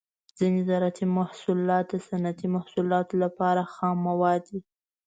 [0.37, 4.59] ځینې زراعتي محصولات د صنعتي محصولاتو لپاره خام مواد دي.